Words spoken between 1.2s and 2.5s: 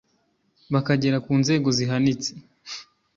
ku nzego zihanitse